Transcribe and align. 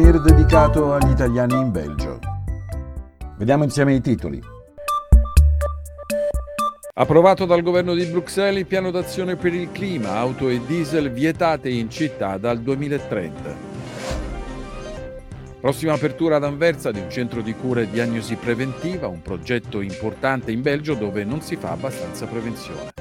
souvenir 0.00 0.20
dedicato 0.20 0.94
agli 0.94 1.10
italiani 1.10 1.54
in 1.54 1.70
Belgio. 1.70 2.18
Vediamo 3.36 3.64
insieme 3.64 3.94
i 3.94 4.00
titoli. 4.00 4.40
Approvato 6.94 7.44
dal 7.44 7.62
governo 7.62 7.94
di 7.94 8.06
Bruxelles 8.06 8.60
il 8.60 8.66
piano 8.66 8.90
d'azione 8.90 9.36
per 9.36 9.52
il 9.52 9.70
clima, 9.72 10.16
auto 10.16 10.48
e 10.48 10.64
diesel 10.64 11.10
vietate 11.10 11.68
in 11.68 11.90
città 11.90 12.38
dal 12.38 12.60
2030. 12.60 13.68
Prossima 15.60 15.92
apertura 15.92 16.36
ad 16.36 16.44
Anversa 16.44 16.90
di 16.90 17.00
un 17.00 17.10
centro 17.10 17.42
di 17.42 17.54
cura 17.54 17.82
e 17.82 17.90
diagnosi 17.90 18.36
preventiva, 18.36 19.06
un 19.06 19.20
progetto 19.20 19.82
importante 19.82 20.50
in 20.50 20.62
Belgio 20.62 20.94
dove 20.94 21.24
non 21.24 21.42
si 21.42 21.56
fa 21.56 21.72
abbastanza 21.72 22.26
prevenzione. 22.26 22.99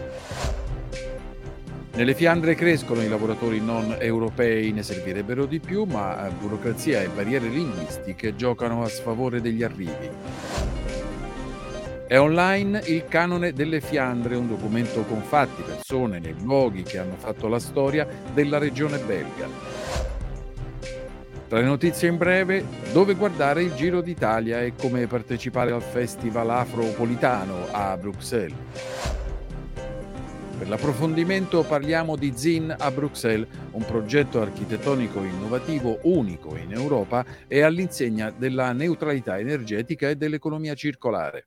Nelle 2.00 2.14
Fiandre 2.14 2.56
crescono 2.56 3.02
i 3.02 3.10
lavoratori 3.10 3.60
non 3.60 3.98
europei, 4.00 4.72
ne 4.72 4.84
servirebbero 4.84 5.46
di 5.46 5.60
più, 5.60 5.84
ma 5.84 6.32
burocrazia 6.40 7.02
e 7.02 7.10
barriere 7.10 7.50
linguistiche 7.50 8.38
giocano 8.38 8.84
a 8.84 8.88
sfavore 8.88 9.42
degli 9.42 9.64
arrivi. 9.64 10.10
È 12.08 12.18
online 12.18 12.84
il 12.86 13.04
canone 13.10 13.52
delle 13.52 13.82
Fiandre, 13.82 14.38
un 14.38 14.48
documento 14.48 15.02
con 15.02 15.22
fatti, 15.22 15.62
persone 15.62 16.20
nei 16.20 16.36
luoghi 16.42 16.84
che 16.84 17.00
hanno 17.00 17.18
fatto 17.18 17.50
la 17.50 17.60
storia 17.60 18.08
della 18.34 18.60
regione 18.60 18.98
belga. 19.00 19.50
Tra 21.50 21.60
le 21.60 21.66
notizie 21.66 22.08
in 22.08 22.16
breve, 22.16 22.64
dove 22.94 23.14
guardare 23.16 23.62
il 23.62 23.74
Giro 23.74 24.00
d'Italia 24.00 24.62
e 24.62 24.72
come 24.74 25.06
partecipare 25.06 25.74
al 25.74 25.82
Festival 25.84 26.50
Afropolitano 26.50 27.68
a 27.72 27.98
Bruxelles. 27.98 29.19
L'approfondimento 30.70 31.64
parliamo 31.64 32.16
di 32.16 32.32
ZIN 32.36 32.76
a 32.78 32.92
Bruxelles, 32.92 33.48
un 33.72 33.84
progetto 33.84 34.40
architettonico 34.40 35.24
innovativo 35.24 35.98
unico 36.04 36.56
in 36.56 36.72
Europa 36.72 37.26
e 37.48 37.64
all'insegna 37.64 38.30
della 38.30 38.72
neutralità 38.72 39.40
energetica 39.40 40.10
e 40.10 40.16
dell'economia 40.16 40.76
circolare. 40.76 41.46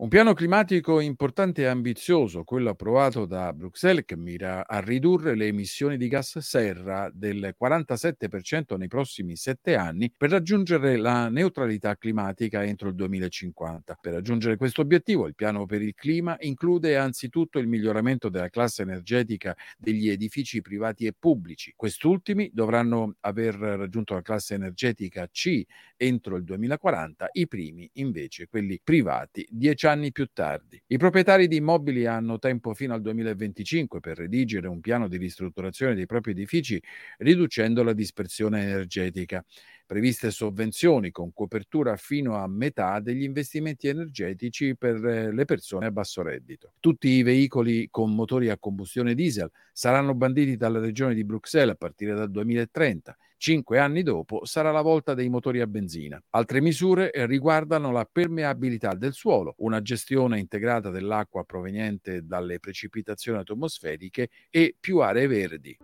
Un 0.00 0.08
piano 0.08 0.32
climatico 0.32 0.98
importante 0.98 1.60
e 1.60 1.66
ambizioso, 1.66 2.42
quello 2.42 2.70
approvato 2.70 3.26
da 3.26 3.52
Bruxelles, 3.52 4.06
che 4.06 4.16
mira 4.16 4.66
a 4.66 4.80
ridurre 4.80 5.34
le 5.34 5.48
emissioni 5.48 5.98
di 5.98 6.08
gas 6.08 6.38
serra 6.38 7.10
del 7.12 7.54
47% 7.54 8.78
nei 8.78 8.88
prossimi 8.88 9.36
sette 9.36 9.74
anni 9.74 10.10
per 10.10 10.30
raggiungere 10.30 10.96
la 10.96 11.28
neutralità 11.28 11.98
climatica 11.98 12.64
entro 12.64 12.88
il 12.88 12.94
2050. 12.94 13.98
Per 14.00 14.14
raggiungere 14.14 14.56
questo 14.56 14.80
obiettivo, 14.80 15.26
il 15.26 15.34
piano 15.34 15.66
per 15.66 15.82
il 15.82 15.92
clima 15.94 16.34
include 16.40 16.96
anzitutto 16.96 17.58
il 17.58 17.68
miglioramento 17.68 18.30
della 18.30 18.48
classe 18.48 18.80
energetica 18.80 19.54
degli 19.76 20.08
edifici 20.08 20.62
privati 20.62 21.04
e 21.04 21.12
pubblici. 21.12 21.74
Quest'ultimi 21.76 22.48
dovranno 22.54 23.16
aver 23.20 23.54
raggiunto 23.54 24.14
la 24.14 24.22
classe 24.22 24.54
energetica 24.54 25.28
C 25.30 25.62
entro 25.98 26.36
il 26.36 26.44
2040, 26.44 27.28
i 27.32 27.46
primi 27.46 27.90
invece, 27.96 28.46
quelli 28.48 28.80
privati, 28.82 29.46
dieci 29.50 29.88
anni 29.89 29.89
più 30.12 30.26
tardi. 30.32 30.80
I 30.86 30.96
proprietari 30.96 31.48
di 31.48 31.56
immobili 31.56 32.06
hanno 32.06 32.38
tempo 32.38 32.74
fino 32.74 32.94
al 32.94 33.00
2025 33.00 34.00
per 34.00 34.18
redigere 34.18 34.68
un 34.68 34.80
piano 34.80 35.08
di 35.08 35.16
ristrutturazione 35.16 35.94
dei 35.94 36.06
propri 36.06 36.30
edifici 36.32 36.80
riducendo 37.18 37.82
la 37.82 37.92
dispersione 37.92 38.62
energetica. 38.62 39.44
Previste 39.86 40.30
sovvenzioni 40.30 41.10
con 41.10 41.32
copertura 41.32 41.96
fino 41.96 42.36
a 42.36 42.46
metà 42.46 43.00
degli 43.00 43.24
investimenti 43.24 43.88
energetici 43.88 44.76
per 44.76 45.04
eh, 45.04 45.32
le 45.32 45.44
persone 45.44 45.86
a 45.86 45.90
basso 45.90 46.22
reddito. 46.22 46.74
Tutti 46.78 47.08
i 47.08 47.22
veicoli 47.22 47.88
con 47.90 48.14
motori 48.14 48.50
a 48.50 48.58
combustione 48.58 49.14
diesel 49.14 49.50
saranno 49.72 50.14
banditi 50.14 50.56
dalla 50.56 50.78
regione 50.78 51.14
di 51.14 51.24
Bruxelles 51.24 51.74
a 51.74 51.76
partire 51.76 52.14
dal 52.14 52.30
2030 52.30 53.16
Cinque 53.42 53.78
anni 53.78 54.02
dopo 54.02 54.44
sarà 54.44 54.70
la 54.70 54.82
volta 54.82 55.14
dei 55.14 55.30
motori 55.30 55.62
a 55.62 55.66
benzina. 55.66 56.22
Altre 56.32 56.60
misure 56.60 57.10
riguardano 57.24 57.90
la 57.90 58.04
permeabilità 58.04 58.92
del 58.92 59.14
suolo, 59.14 59.54
una 59.60 59.80
gestione 59.80 60.38
integrata 60.38 60.90
dell'acqua 60.90 61.42
proveniente 61.44 62.26
dalle 62.26 62.60
precipitazioni 62.60 63.38
atmosferiche 63.38 64.28
e 64.50 64.76
più 64.78 64.98
aree 64.98 65.26
verdi. 65.26 65.74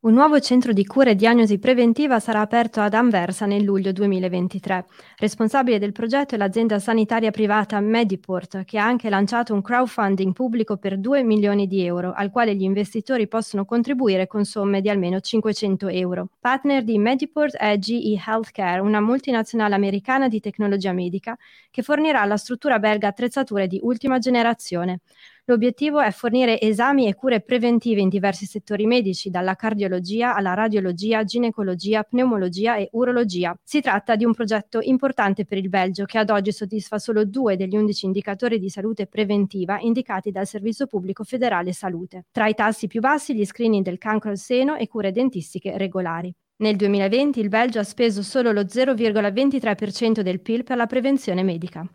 Un 0.00 0.12
nuovo 0.12 0.38
centro 0.38 0.72
di 0.72 0.86
cura 0.86 1.10
e 1.10 1.16
diagnosi 1.16 1.58
preventiva 1.58 2.20
sarà 2.20 2.40
aperto 2.40 2.80
ad 2.80 2.94
Anversa 2.94 3.46
nel 3.46 3.64
luglio 3.64 3.90
2023. 3.90 4.86
Responsabile 5.16 5.80
del 5.80 5.90
progetto 5.90 6.36
è 6.36 6.38
l'azienda 6.38 6.78
sanitaria 6.78 7.32
privata 7.32 7.80
Mediport, 7.80 8.62
che 8.64 8.78
ha 8.78 8.84
anche 8.84 9.10
lanciato 9.10 9.54
un 9.54 9.60
crowdfunding 9.60 10.32
pubblico 10.32 10.76
per 10.76 10.98
2 10.98 11.24
milioni 11.24 11.66
di 11.66 11.84
euro, 11.84 12.12
al 12.12 12.30
quale 12.30 12.54
gli 12.54 12.62
investitori 12.62 13.26
possono 13.26 13.64
contribuire 13.64 14.28
con 14.28 14.44
somme 14.44 14.80
di 14.80 14.88
almeno 14.88 15.18
500 15.18 15.88
euro. 15.88 16.28
Partner 16.38 16.84
di 16.84 16.96
Mediport 16.96 17.56
è 17.56 17.76
GE 17.76 18.22
Healthcare, 18.24 18.80
una 18.80 19.00
multinazionale 19.00 19.74
americana 19.74 20.28
di 20.28 20.38
tecnologia 20.38 20.92
medica, 20.92 21.36
che 21.72 21.82
fornirà 21.82 22.20
alla 22.20 22.36
struttura 22.36 22.78
belga 22.78 23.08
attrezzature 23.08 23.66
di 23.66 23.80
ultima 23.82 24.18
generazione. 24.18 25.00
L'obiettivo 25.48 25.98
è 25.98 26.10
fornire 26.10 26.60
esami 26.60 27.08
e 27.08 27.14
cure 27.14 27.40
preventive 27.40 28.02
in 28.02 28.10
diversi 28.10 28.44
settori 28.44 28.84
medici, 28.84 29.30
dalla 29.30 29.54
cardiologia 29.54 30.34
alla 30.34 30.52
radiologia, 30.52 31.24
ginecologia, 31.24 32.02
pneumologia 32.02 32.76
e 32.76 32.90
urologia. 32.92 33.58
Si 33.64 33.80
tratta 33.80 34.14
di 34.14 34.26
un 34.26 34.34
progetto 34.34 34.80
importante 34.82 35.46
per 35.46 35.56
il 35.56 35.70
Belgio 35.70 36.04
che 36.04 36.18
ad 36.18 36.28
oggi 36.28 36.52
soddisfa 36.52 36.98
solo 36.98 37.24
due 37.24 37.56
degli 37.56 37.76
undici 37.76 38.04
indicatori 38.04 38.58
di 38.58 38.68
salute 38.68 39.06
preventiva 39.06 39.80
indicati 39.80 40.30
dal 40.30 40.46
Servizio 40.46 40.86
Pubblico 40.86 41.24
Federale 41.24 41.72
Salute. 41.72 42.26
Tra 42.30 42.46
i 42.46 42.52
tassi 42.52 42.86
più 42.86 43.00
bassi 43.00 43.34
gli 43.34 43.46
screening 43.46 43.82
del 43.82 43.96
cancro 43.96 44.28
al 44.28 44.36
seno 44.36 44.76
e 44.76 44.86
cure 44.86 45.12
dentistiche 45.12 45.78
regolari. 45.78 46.30
Nel 46.56 46.76
2020 46.76 47.40
il 47.40 47.48
Belgio 47.48 47.78
ha 47.78 47.84
speso 47.84 48.20
solo 48.22 48.52
lo 48.52 48.64
0,23% 48.64 50.20
del 50.20 50.42
PIL 50.42 50.64
per 50.64 50.76
la 50.76 50.84
prevenzione 50.86 51.42
medica. 51.42 51.88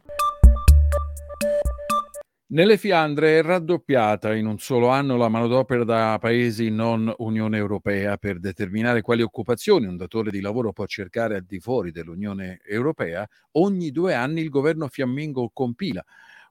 Nelle 2.48 2.78
Fiandre 2.78 3.40
è 3.40 3.42
raddoppiata 3.42 4.34
in 4.36 4.46
un 4.46 4.60
solo 4.60 4.90
anno 4.90 5.18
la 5.18 5.28
manodopera 5.28 5.84
da 5.84 6.18
paesi 6.20 6.70
non 6.70 7.12
Unione 7.18 7.58
Europea 7.58 8.18
per 8.18 8.40
determinare 8.40 9.02
quali 9.02 9.24
occupazioni 9.24 9.88
un 9.88 9.98
datore 9.98 10.30
di 10.30 10.40
lavoro 10.40 10.72
può 10.72 10.86
cercare 10.86 11.36
al 11.36 11.44
di 11.46 11.60
fuori 11.60 11.92
dell'Unione 11.92 12.60
Europea. 12.64 13.28
Ogni 13.54 13.90
due 13.92 14.14
anni 14.14 14.42
il 14.42 14.50
governo 14.50 14.88
fiammingo 14.88 15.50
compila 15.52 16.04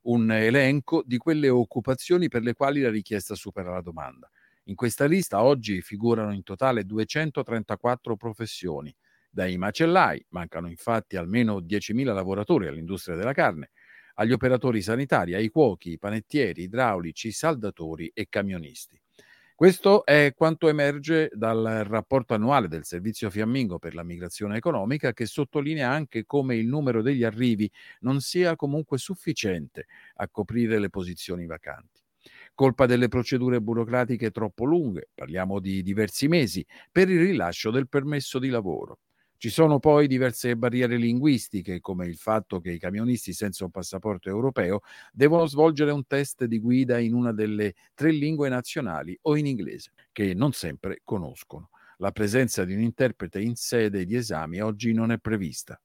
un 0.04 0.32
elenco 0.32 1.02
di 1.06 1.18
quelle 1.18 1.48
occupazioni 1.48 2.28
per 2.28 2.42
le 2.42 2.54
quali 2.54 2.80
la 2.80 2.90
richiesta 2.90 3.34
supera 3.36 3.70
la 3.72 3.80
domanda. 3.82 4.28
In 4.64 4.74
questa 4.74 5.04
lista 5.04 5.42
oggi 5.42 5.82
figurano 5.82 6.32
in 6.34 6.42
totale 6.42 6.84
234 6.84 8.16
professioni. 8.16 8.92
Dai 9.30 9.56
macellai, 9.56 10.24
mancano 10.30 10.68
infatti 10.68 11.16
almeno 11.16 11.60
10.000 11.60 12.12
lavoratori 12.12 12.66
all'industria 12.66 13.16
della 13.16 13.32
carne, 13.32 13.70
agli 14.14 14.32
operatori 14.32 14.82
sanitari, 14.82 15.34
ai 15.34 15.48
cuochi, 15.48 15.98
panettieri, 15.98 16.62
idraulici, 16.62 17.32
saldatori 17.32 18.10
e 18.14 18.26
camionisti. 18.28 19.00
Questo 19.54 20.04
è 20.04 20.32
quanto 20.34 20.68
emerge 20.68 21.30
dal 21.32 21.84
rapporto 21.86 22.34
annuale 22.34 22.66
del 22.68 22.84
Servizio 22.84 23.30
Fiammingo 23.30 23.78
per 23.78 23.94
la 23.94 24.02
migrazione 24.02 24.56
economica 24.56 25.12
che 25.12 25.24
sottolinea 25.26 25.88
anche 25.88 26.24
come 26.24 26.56
il 26.56 26.66
numero 26.66 27.00
degli 27.00 27.22
arrivi 27.22 27.70
non 28.00 28.20
sia 28.20 28.56
comunque 28.56 28.98
sufficiente 28.98 29.86
a 30.14 30.28
coprire 30.28 30.78
le 30.80 30.90
posizioni 30.90 31.46
vacanti. 31.46 32.00
Colpa 32.54 32.86
delle 32.86 33.08
procedure 33.08 33.60
burocratiche 33.60 34.30
troppo 34.30 34.64
lunghe, 34.64 35.10
parliamo 35.14 35.60
di 35.60 35.82
diversi 35.82 36.26
mesi, 36.28 36.66
per 36.90 37.08
il 37.08 37.20
rilascio 37.20 37.70
del 37.70 37.88
permesso 37.88 38.38
di 38.40 38.48
lavoro. 38.48 38.98
Ci 39.42 39.50
sono 39.50 39.80
poi 39.80 40.06
diverse 40.06 40.56
barriere 40.56 40.96
linguistiche, 40.96 41.80
come 41.80 42.06
il 42.06 42.14
fatto 42.14 42.60
che 42.60 42.70
i 42.70 42.78
camionisti 42.78 43.32
senza 43.32 43.64
un 43.64 43.72
passaporto 43.72 44.28
europeo 44.28 44.82
devono 45.12 45.46
svolgere 45.46 45.90
un 45.90 46.06
test 46.06 46.44
di 46.44 46.60
guida 46.60 47.00
in 47.00 47.12
una 47.12 47.32
delle 47.32 47.74
tre 47.92 48.12
lingue 48.12 48.48
nazionali 48.48 49.18
o 49.22 49.36
in 49.36 49.46
inglese, 49.46 49.94
che 50.12 50.32
non 50.32 50.52
sempre 50.52 51.00
conoscono. 51.02 51.70
La 51.96 52.12
presenza 52.12 52.64
di 52.64 52.74
un 52.74 52.82
interprete 52.82 53.40
in 53.40 53.56
sede 53.56 54.04
di 54.04 54.14
esami 54.14 54.60
oggi 54.60 54.92
non 54.92 55.10
è 55.10 55.18
prevista 55.18 55.76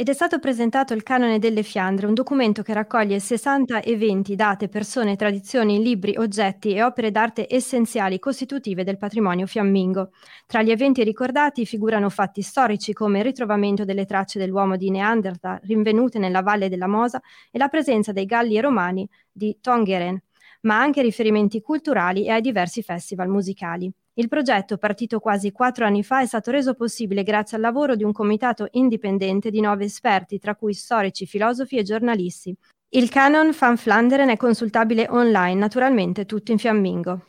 ed 0.00 0.08
è 0.08 0.12
stato 0.12 0.38
presentato 0.38 0.94
il 0.94 1.02
Canone 1.02 1.40
delle 1.40 1.64
Fiandre, 1.64 2.06
un 2.06 2.14
documento 2.14 2.62
che 2.62 2.72
raccoglie 2.72 3.18
60 3.18 3.82
eventi, 3.82 4.36
date, 4.36 4.68
persone, 4.68 5.16
tradizioni, 5.16 5.82
libri, 5.82 6.14
oggetti 6.16 6.72
e 6.72 6.84
opere 6.84 7.10
d'arte 7.10 7.52
essenziali 7.52 8.20
costitutive 8.20 8.84
del 8.84 8.96
patrimonio 8.96 9.48
fiammingo. 9.48 10.10
Tra 10.46 10.62
gli 10.62 10.70
eventi 10.70 11.02
ricordati 11.02 11.66
figurano 11.66 12.10
fatti 12.10 12.42
storici 12.42 12.92
come 12.92 13.18
il 13.18 13.24
ritrovamento 13.24 13.84
delle 13.84 14.04
tracce 14.04 14.38
dell'uomo 14.38 14.76
di 14.76 14.88
Neanderthal 14.88 15.58
rinvenute 15.64 16.20
nella 16.20 16.42
valle 16.42 16.68
della 16.68 16.86
Mosa 16.86 17.20
e 17.50 17.58
la 17.58 17.66
presenza 17.66 18.12
dei 18.12 18.24
Galli 18.24 18.60
romani 18.60 19.04
di 19.32 19.58
Tongeren, 19.60 20.16
ma 20.62 20.80
anche 20.80 21.02
riferimenti 21.02 21.60
culturali 21.60 22.26
e 22.26 22.30
ai 22.30 22.40
diversi 22.40 22.82
festival 22.82 23.28
musicali. 23.28 23.92
Il 24.14 24.28
progetto, 24.28 24.78
partito 24.78 25.20
quasi 25.20 25.52
quattro 25.52 25.84
anni 25.84 26.02
fa, 26.02 26.20
è 26.20 26.26
stato 26.26 26.50
reso 26.50 26.74
possibile 26.74 27.22
grazie 27.22 27.56
al 27.56 27.62
lavoro 27.62 27.94
di 27.94 28.02
un 28.02 28.12
comitato 28.12 28.66
indipendente 28.72 29.50
di 29.50 29.60
nove 29.60 29.84
esperti, 29.84 30.40
tra 30.40 30.56
cui 30.56 30.74
storici, 30.74 31.24
filosofi 31.24 31.76
e 31.76 31.84
giornalisti. 31.84 32.52
Il 32.90 33.10
canon 33.10 33.54
Van 33.56 33.76
Flanderen 33.76 34.30
è 34.30 34.36
consultabile 34.36 35.06
online, 35.08 35.54
naturalmente 35.54 36.24
tutto 36.24 36.50
in 36.50 36.58
fiammingo. 36.58 37.20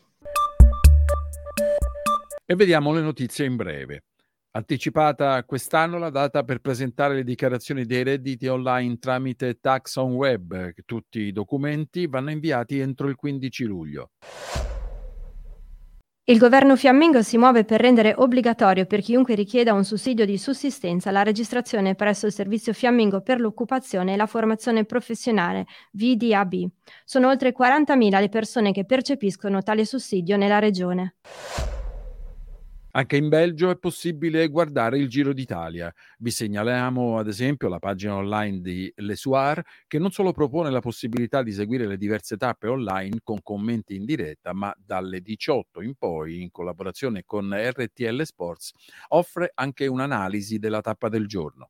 E 2.46 2.56
vediamo 2.56 2.92
le 2.94 3.02
notizie 3.02 3.46
in 3.46 3.56
breve. 3.56 4.02
Anticipata 4.60 5.42
quest'anno 5.46 5.98
la 5.98 6.10
data 6.10 6.44
per 6.44 6.60
presentare 6.60 7.16
le 7.16 7.24
dichiarazioni 7.24 7.86
dei 7.86 8.04
redditi 8.04 8.46
online 8.48 9.00
tramite 9.00 9.58
Tax 9.62 9.96
on 9.96 10.16
Web. 10.16 10.74
Tutti 10.86 11.22
i 11.22 11.32
documenti 11.32 12.08
vanno 12.08 12.30
inviati 12.30 12.78
entro 12.78 13.08
il 13.08 13.16
15 13.16 13.64
luglio. 13.64 14.10
Il 16.26 16.38
governo 16.38 16.76
fiammingo 16.76 17.24
si 17.24 17.38
muove 17.38 17.64
per 17.64 17.80
rendere 17.80 18.14
obbligatorio 18.18 18.86
per 18.86 19.00
chiunque 19.00 19.34
richieda 19.34 19.72
un 19.72 19.86
sussidio 19.86 20.26
di 20.26 20.38
sussistenza 20.38 21.10
la 21.10 21.24
registrazione 21.24 21.96
presso 21.96 22.26
il 22.26 22.34
servizio 22.34 22.74
fiammingo 22.74 23.22
per 23.22 23.40
l'occupazione 23.40 24.14
e 24.14 24.18
la 24.18 24.28
formazione 24.28 24.84
professionale 24.84 25.68
VDAB. 25.94 26.68
Sono 27.06 27.30
oltre 27.30 27.54
40.000 27.58 28.20
le 28.20 28.30
persone 28.30 28.74
che 28.74 28.84
percepiscono 28.84 29.64
tale 29.64 29.86
sussidio 29.86 30.36
nella 30.36 30.60
regione. 30.60 31.16
Anche 32.92 33.18
in 33.18 33.30
Belgio 33.30 33.70
è 33.70 33.78
possibile 33.78 34.48
guardare 34.48 34.98
il 34.98 35.08
Giro 35.10 35.32
d'Italia. 35.32 35.94
Vi 36.18 36.32
segnaliamo 36.32 37.20
ad 37.20 37.28
esempio 37.28 37.70
la 37.70 37.78
pagina 37.78 38.16
online 38.16 38.62
di 38.62 38.92
Lesuar 38.96 39.62
che 39.88 40.00
non 40.00 40.10
solo 40.10 40.32
propone 40.32 40.72
la 40.72 40.80
possibilità 40.80 41.44
di 41.44 41.52
seguire 41.52 41.86
le 41.86 41.98
diverse 41.98 42.36
tappe 42.36 42.68
online 42.68 43.20
con 43.24 43.44
commenti 43.44 43.96
in 43.96 44.06
diretta, 44.06 44.54
ma 44.54 44.74
dalle 44.84 45.22
18 45.22 45.82
in 45.82 45.94
poi, 45.96 46.42
in 46.42 46.50
collaborazione 46.50 47.24
con 47.26 47.54
RTL 47.54 48.24
Sports, 48.24 48.72
offre 49.10 49.52
anche 49.54 49.86
un'analisi 49.86 50.58
della 50.58 50.82
tappa 50.82 51.10
del 51.10 51.28
giorno. 51.28 51.70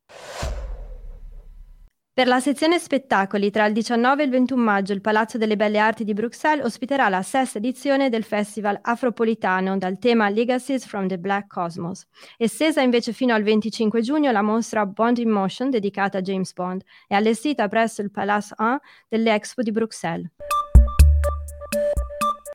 Per 2.20 2.28
la 2.28 2.38
sezione 2.38 2.78
spettacoli, 2.78 3.50
tra 3.50 3.64
il 3.64 3.72
19 3.72 4.20
e 4.20 4.24
il 4.26 4.30
21 4.30 4.62
maggio, 4.62 4.92
il 4.92 5.00
Palazzo 5.00 5.38
delle 5.38 5.56
Belle 5.56 5.78
Arti 5.78 6.04
di 6.04 6.12
Bruxelles 6.12 6.66
ospiterà 6.66 7.08
la 7.08 7.22
sesta 7.22 7.56
edizione 7.56 8.10
del 8.10 8.24
Festival 8.24 8.78
Afropolitano 8.82 9.78
dal 9.78 9.98
tema 9.98 10.28
Legacies 10.28 10.84
from 10.84 11.08
the 11.08 11.18
Black 11.18 11.46
Cosmos. 11.46 12.06
Estesa 12.36 12.82
invece 12.82 13.14
fino 13.14 13.32
al 13.32 13.42
25 13.42 14.02
giugno 14.02 14.32
la 14.32 14.42
mostra 14.42 14.84
Bond 14.84 15.16
in 15.16 15.30
Motion 15.30 15.70
dedicata 15.70 16.18
a 16.18 16.20
James 16.20 16.52
Bond 16.52 16.82
e 17.08 17.14
allestita 17.14 17.68
presso 17.68 18.02
il 18.02 18.10
Palace 18.10 18.54
1 18.58 18.80
dell'Expo 19.08 19.62
di 19.62 19.72
Bruxelles. 19.72 20.28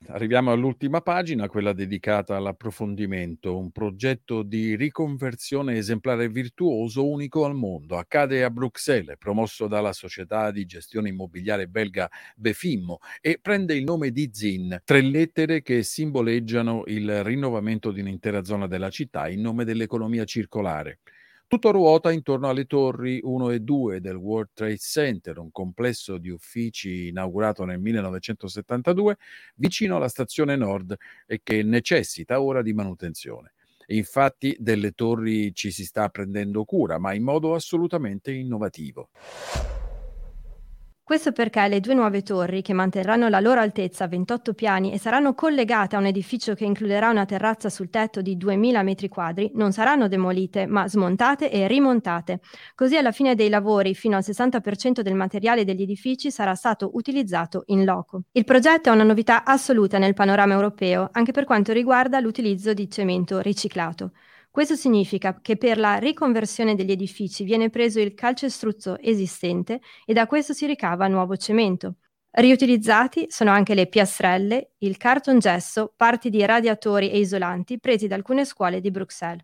Arriviamo 0.07 0.51
all'ultima 0.51 1.01
pagina, 1.01 1.47
quella 1.47 1.73
dedicata 1.73 2.35
all'approfondimento, 2.35 3.57
un 3.57 3.71
progetto 3.71 4.43
di 4.43 4.75
riconversione 4.75 5.77
esemplare 5.77 6.29
virtuoso 6.29 7.09
unico 7.09 7.43
al 7.43 7.55
mondo. 7.55 7.97
Accade 7.97 8.43
a 8.43 8.51
Bruxelles, 8.51 9.17
promosso 9.17 9.67
dalla 9.67 9.93
società 9.93 10.51
di 10.51 10.65
gestione 10.65 11.09
immobiliare 11.09 11.67
belga 11.67 12.07
Befimmo 12.35 12.99
e 13.19 13.39
prende 13.41 13.73
il 13.75 13.83
nome 13.83 14.11
di 14.11 14.29
ZIN, 14.31 14.79
tre 14.83 15.01
lettere 15.01 15.63
che 15.63 15.81
simboleggiano 15.81 16.83
il 16.85 17.23
rinnovamento 17.23 17.91
di 17.91 18.01
un'intera 18.01 18.43
zona 18.43 18.67
della 18.67 18.91
città 18.91 19.27
in 19.27 19.41
nome 19.41 19.65
dell'economia 19.65 20.23
circolare. 20.23 20.99
Tutto 21.47 21.69
ruota 21.71 22.11
intorno 22.11 22.49
alle 22.49 22.65
torri 22.65 23.19
1 23.21 23.51
e 23.51 23.59
2 23.59 24.01
del 24.01 24.15
World 24.15 24.49
Trade 24.53 24.77
Center, 24.77 25.37
un 25.37 25.51
complesso 25.51 26.17
di 26.17 26.29
uffici 26.29 27.07
inaugurato 27.07 27.63
nel 27.65 27.79
1972 27.79 29.17
vicino 29.53 29.97
alla 29.97 30.07
stazione 30.07 30.55
nord 30.55 30.95
e 31.27 31.41
che 31.43 31.61
necessita 31.61 32.41
ora 32.41 32.63
di 32.63 32.73
manutenzione. 32.73 33.53
Infatti 33.89 34.55
delle 34.59 34.93
torri 34.93 35.53
ci 35.53 35.69
si 35.69 35.85
sta 35.85 36.09
prendendo 36.09 36.65
cura, 36.65 36.97
ma 36.97 37.13
in 37.13 37.21
modo 37.21 37.53
assolutamente 37.53 38.31
innovativo. 38.31 39.09
Questo 41.05 41.33
perché 41.33 41.67
le 41.67 41.81
due 41.81 41.93
nuove 41.93 42.23
torri, 42.23 42.63
che 42.63 42.73
manterranno 42.73 43.29
la 43.29 43.39
loro 43.39 43.59
altezza 43.59 44.05
a 44.05 44.07
28 44.07 44.55
piani 44.55 44.91
e 44.91 44.97
saranno 44.97 45.35
collegate 45.35 45.95
a 45.95 45.99
un 45.99 46.07
edificio 46.07 46.55
che 46.55 46.65
includerà 46.65 47.11
una 47.11 47.25
terrazza 47.25 47.69
sul 47.69 47.91
tetto 47.91 48.23
di 48.23 48.35
2000 48.35 48.81
m2, 48.81 49.51
non 49.53 49.71
saranno 49.71 50.07
demolite, 50.07 50.65
ma 50.65 50.87
smontate 50.87 51.51
e 51.51 51.67
rimontate. 51.67 52.39
Così 52.73 52.97
alla 52.97 53.11
fine 53.11 53.35
dei 53.35 53.49
lavori, 53.49 53.93
fino 53.93 54.15
al 54.15 54.23
60% 54.25 55.01
del 55.01 55.13
materiale 55.13 55.63
degli 55.63 55.83
edifici 55.83 56.31
sarà 56.31 56.55
stato 56.55 56.89
utilizzato 56.95 57.65
in 57.67 57.83
loco. 57.85 58.23
Il 58.31 58.43
progetto 58.43 58.89
è 58.89 58.91
una 58.91 59.03
novità 59.03 59.43
assoluta 59.43 59.99
nel 59.99 60.15
panorama 60.15 60.55
europeo, 60.55 61.09
anche 61.11 61.33
per 61.33 61.43
quanto 61.43 61.71
riguarda 61.71 62.19
l'utilizzo 62.19 62.73
di 62.73 62.89
cemento 62.89 63.41
riciclato. 63.41 64.09
Questo 64.55 64.75
significa 64.75 65.37
che 65.41 65.57
per 65.57 65.77
la 65.77 65.95
riconversione 65.95 66.75
degli 66.75 66.91
edifici 66.91 67.43
viene 67.43 67.69
preso 67.69 67.99
il 67.99 68.13
calcestruzzo 68.13 68.97
esistente 69.01 69.81
e 70.05 70.13
da 70.13 70.27
questo 70.27 70.53
si 70.53 70.65
ricava 70.65 71.09
nuovo 71.09 71.35
cemento. 71.35 71.95
Riutilizzati 72.31 73.25
sono 73.27 73.51
anche 73.51 73.73
le 73.73 73.87
piastrelle, 73.87 74.75
il 74.77 74.95
cartongesso, 74.95 75.91
parti 75.93 76.29
di 76.29 76.45
radiatori 76.45 77.11
e 77.11 77.17
isolanti 77.17 77.81
presi 77.81 78.07
da 78.07 78.15
alcune 78.15 78.45
scuole 78.45 78.79
di 78.79 78.91
Bruxelles. 78.91 79.43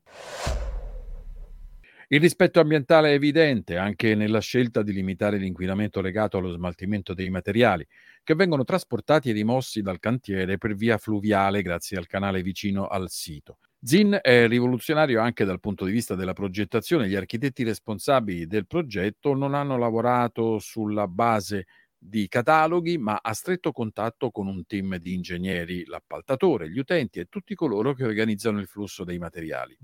Il 2.08 2.22
rispetto 2.22 2.62
ambientale 2.62 3.10
è 3.10 3.16
evidente 3.16 3.76
anche 3.76 4.16
nella 4.16 4.40
scelta 4.40 4.82
di 4.82 4.94
limitare 4.94 5.36
l'inquinamento 5.36 6.00
legato 6.00 6.38
allo 6.38 6.54
smaltimento 6.54 7.14
dei 7.14 7.30
materiali, 7.30 7.86
che 8.24 8.34
vengono 8.34 8.64
trasportati 8.64 9.30
e 9.30 9.34
rimossi 9.34 9.82
dal 9.82 10.00
cantiere 10.00 10.58
per 10.58 10.74
via 10.74 10.98
fluviale 10.98 11.62
grazie 11.62 11.98
al 11.98 12.08
canale 12.08 12.42
vicino 12.42 12.88
al 12.88 13.10
sito. 13.10 13.58
Zin 13.84 14.18
è 14.22 14.48
rivoluzionario 14.48 15.22
anche 15.22 15.44
dal 15.44 15.60
punto 15.60 15.86
di 15.86 15.92
vista 15.92 16.14
della 16.16 16.34
progettazione. 16.34 17.08
Gli 17.08 17.16
architetti 17.16 17.64
responsabili 17.64 18.46
del 18.46 18.68
progetto 18.68 19.34
non 19.34 19.54
hanno 19.56 19.78
lavorato 19.78 20.60
sulla 20.60 21.08
base 21.08 21.66
di 21.98 22.28
cataloghi, 22.28 22.98
ma 22.98 23.20
a 23.22 23.34
stretto 23.34 23.72
contatto 23.72 24.30
con 24.32 24.48
un 24.48 24.66
team 24.66 24.98
di 24.98 25.14
ingegneri, 25.16 25.86
l'appaltatore, 25.86 26.70
gli 26.70 26.80
utenti 26.80 27.20
e 27.20 27.26
tutti 27.26 27.54
coloro 27.56 27.94
che 27.94 28.04
organizzano 28.06 28.60
il 28.60 28.68
flusso 28.68 29.04
dei 29.04 29.18
materiali. 29.20 29.76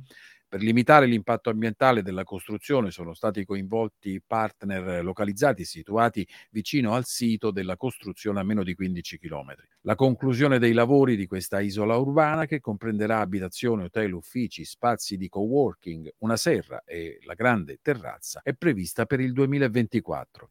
Per 0.50 0.62
limitare 0.62 1.08
l'impatto 1.08 1.50
ambientale 1.50 2.02
della 2.02 2.24
costruzione 2.24 2.90
sono 2.90 3.14
stati 3.14 3.44
coinvolti 3.44 4.22
partner 4.26 5.04
localizzati 5.04 5.66
situati 5.66 6.26
vicino 6.52 6.94
al 6.94 7.04
sito 7.04 7.52
della 7.52 7.76
costruzione 7.76 8.40
a 8.40 8.44
meno 8.44 8.64
di 8.64 8.74
15 8.74 9.20
km. 9.20 9.56
La 9.82 9.96
conclusione 9.96 10.58
dei 10.58 10.72
lavori 10.72 11.18
di 11.18 11.28
questa 11.28 11.60
isola 11.60 11.98
urbana, 11.98 12.46
che 12.46 12.62
comprenderà 12.62 13.20
abitazione, 13.20 13.84
hotel, 13.84 14.14
uffici, 14.14 14.64
spazi 14.64 15.18
di 15.18 15.28
coworking, 15.28 16.14
una 16.20 16.38
serra 16.38 16.82
e 16.86 17.20
la 17.26 17.34
grande 17.34 17.80
terrazza, 17.82 18.40
è 18.42 18.54
prevista 18.54 19.06
per 19.06 19.20
il 19.20 19.34
2024. 19.34 20.48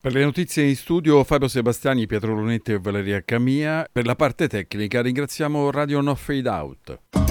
Per 0.00 0.12
le 0.12 0.24
notizie 0.24 0.64
in 0.64 0.74
studio 0.74 1.22
Fabio 1.22 1.46
Sebastiani, 1.46 2.06
Pietro 2.06 2.34
Lunette 2.34 2.74
e 2.74 2.78
Valeria 2.80 3.22
Camia. 3.22 3.88
Per 3.90 4.04
la 4.04 4.16
parte 4.16 4.48
tecnica 4.48 5.00
ringraziamo 5.00 5.70
Radio 5.70 6.00
No 6.00 6.16
Fade 6.16 6.48
Out. 6.48 7.23